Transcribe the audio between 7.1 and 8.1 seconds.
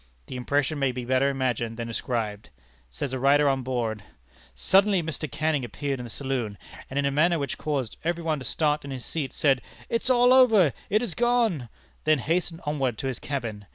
manner which caused